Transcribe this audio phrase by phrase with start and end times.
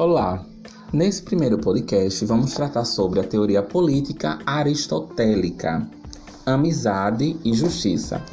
[0.00, 0.42] Olá!
[0.94, 5.86] Nesse primeiro podcast vamos tratar sobre a teoria política aristotélica,
[6.46, 8.24] amizade e justiça.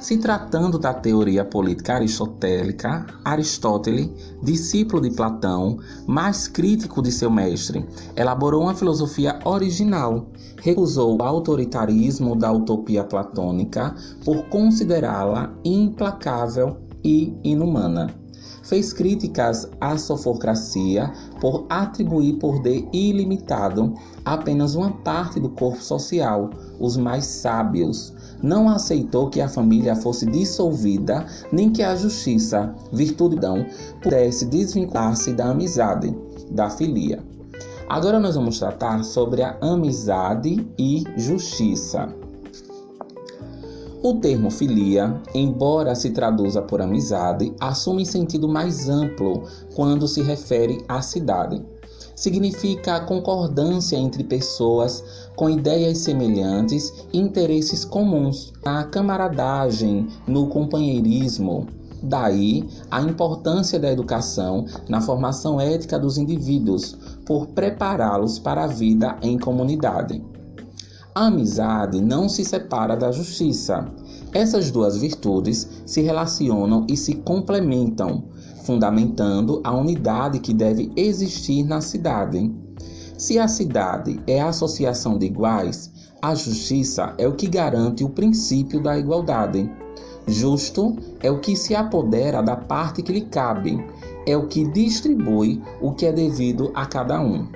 [0.00, 4.08] Se tratando da teoria política aristotélica, Aristóteles,
[4.44, 10.30] discípulo de Platão, mais crítico de seu mestre, elaborou uma filosofia original.
[10.62, 13.92] Recusou o autoritarismo da utopia platônica
[14.24, 18.06] por considerá-la implacável e inumana
[18.68, 26.50] fez críticas à sofocracia por atribuir poder ilimitado a apenas uma parte do corpo social,
[26.78, 28.14] os mais sábios.
[28.42, 33.66] Não aceitou que a família fosse dissolvida, nem que a justiça, virtude dão,
[34.02, 36.14] pudesse desvincular-se da amizade,
[36.50, 37.24] da filia.
[37.88, 42.14] Agora nós vamos tratar sobre a amizade e justiça.
[44.00, 49.42] O termo filia, embora se traduza por amizade, assume sentido mais amplo
[49.74, 51.60] quando se refere à cidade.
[52.14, 55.02] Significa a concordância entre pessoas
[55.34, 61.66] com ideias semelhantes e interesses comuns, a camaradagem, no companheirismo.
[62.00, 66.96] Daí a importância da educação na formação ética dos indivíduos,
[67.26, 70.22] por prepará-los para a vida em comunidade.
[71.18, 73.92] A amizade não se separa da justiça.
[74.32, 78.22] Essas duas virtudes se relacionam e se complementam,
[78.62, 82.54] fundamentando a unidade que deve existir na cidade.
[83.16, 85.90] Se a cidade é a associação de iguais,
[86.22, 89.68] a justiça é o que garante o princípio da igualdade.
[90.24, 93.84] Justo é o que se apodera da parte que lhe cabe,
[94.24, 97.48] é o que distribui o que é devido a cada um.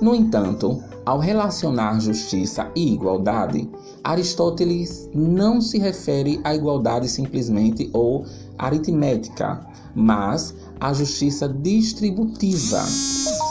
[0.00, 3.68] No entanto, ao relacionar justiça e igualdade,
[4.04, 8.24] Aristóteles não se refere à igualdade simplesmente ou
[8.58, 12.80] aritmética, mas à justiça distributiva,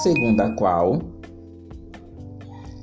[0.01, 1.01] segundo a qual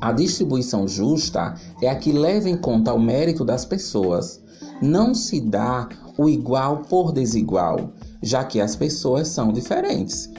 [0.01, 4.41] a distribuição justa é a que leva em conta o mérito das pessoas.
[4.81, 7.93] Não se dá o igual por desigual,
[8.23, 10.31] já que as pessoas são diferentes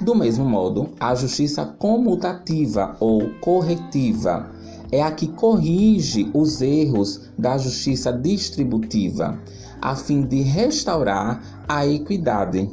[0.00, 4.50] do mesmo modo, a justiça comutativa ou corretiva
[4.90, 9.38] é a que corrige os erros da justiça distributiva,
[9.80, 12.68] a fim de restaurar a equidade.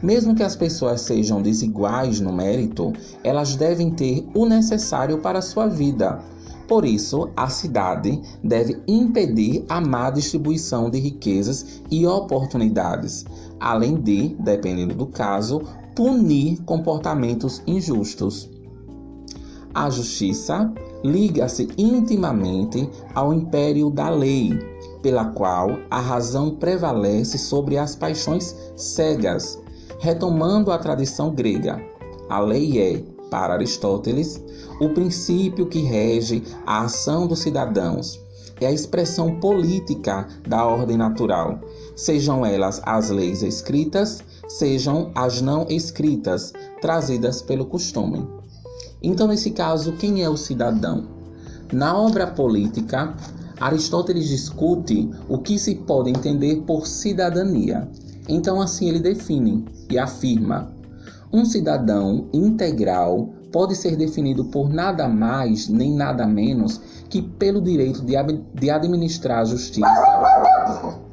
[0.00, 5.66] Mesmo que as pessoas sejam desiguais no mérito, elas devem ter o necessário para sua
[5.66, 6.20] vida.
[6.68, 13.26] Por isso, a cidade deve impedir a má distribuição de riquezas e oportunidades,
[13.60, 15.60] além de, dependendo do caso,
[15.94, 18.48] punir comportamentos injustos.
[19.74, 20.72] A justiça
[21.02, 24.52] liga-se intimamente ao império da lei,
[25.00, 29.58] pela qual a razão prevalece sobre as paixões cegas.
[29.98, 31.80] Retomando a tradição grega,
[32.28, 34.42] a lei é, para Aristóteles,
[34.80, 38.20] o princípio que rege a ação dos cidadãos.
[38.60, 41.60] É a expressão política da ordem natural,
[41.96, 48.26] sejam elas as leis escritas sejam as não escritas, trazidas pelo costume.
[49.02, 51.06] Então, nesse caso, quem é o cidadão?
[51.72, 53.14] Na obra política,
[53.60, 57.88] Aristóteles discute o que se pode entender por cidadania.
[58.28, 60.72] Então, assim ele define e afirma:
[61.32, 68.02] um cidadão integral pode ser definido por nada mais nem nada menos que pelo direito
[68.54, 71.11] de administrar a justiça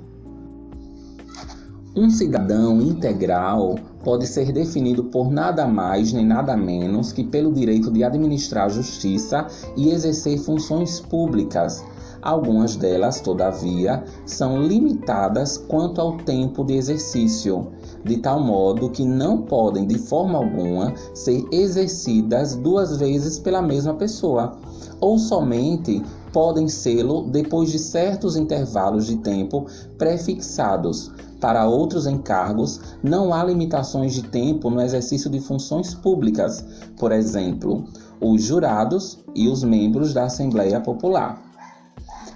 [1.95, 7.91] um cidadão integral pode ser definido por nada mais nem nada menos que pelo direito
[7.91, 11.83] de administrar justiça e exercer funções públicas.
[12.22, 17.68] Algumas delas, todavia, são limitadas quanto ao tempo de exercício,
[18.03, 23.94] de tal modo que não podem, de forma alguma, ser exercidas duas vezes pela mesma
[23.94, 24.57] pessoa,
[25.00, 26.03] ou somente
[26.34, 29.65] podem sê-lo depois de certos intervalos de tempo
[29.98, 36.65] prefixados para outros encargos, não há limitações de tempo no exercício de funções públicas,
[36.98, 37.86] por exemplo,
[38.19, 41.49] os jurados e os membros da Assembleia Popular.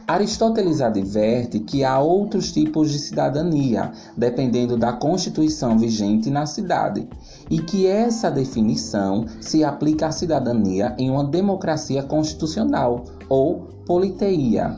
[0.06, 7.08] Aristóteles adverte que há outros tipos de cidadania, dependendo da constituição vigente na cidade,
[7.50, 14.78] e que essa definição se aplica à cidadania em uma democracia constitucional ou politeia.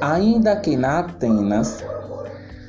[0.00, 1.84] Ainda que na Atenas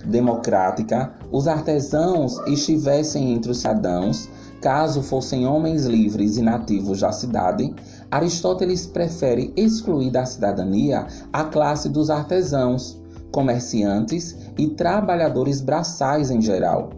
[0.06, 4.30] democrática, os artesãos estivessem entre os cidadãos,
[4.62, 7.74] caso fossem homens livres e nativos da cidade,
[8.10, 13.02] Aristóteles prefere excluir da cidadania a classe dos artesãos,
[13.32, 16.92] comerciantes e trabalhadores braçais em geral.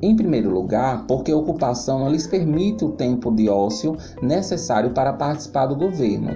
[0.00, 5.12] Em primeiro lugar, porque a ocupação não lhes permite o tempo de ócio necessário para
[5.12, 6.30] participar do governo.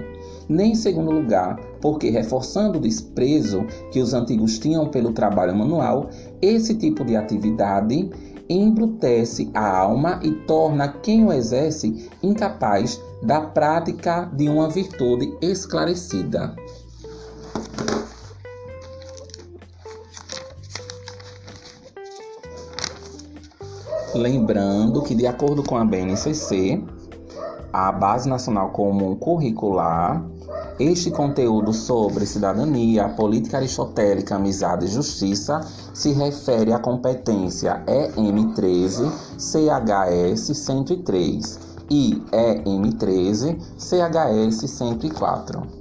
[0.47, 6.09] Nem em segundo lugar, porque reforçando o desprezo que os antigos tinham pelo trabalho manual,
[6.41, 8.09] esse tipo de atividade
[8.49, 16.55] embrutece a alma e torna quem o exerce incapaz da prática de uma virtude esclarecida.
[24.15, 26.83] Lembrando que, de acordo com a BNCC,
[27.71, 30.23] a Base Nacional Comum Curricular,
[30.79, 35.61] este conteúdo sobre cidadania, política aristotélica, amizade e justiça
[35.93, 45.78] se refere à competência EM13 CHS 103 e EM13 CHS 104.